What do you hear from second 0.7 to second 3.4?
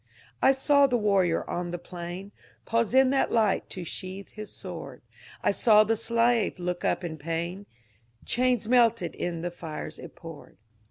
the warrior on the plain Faose in that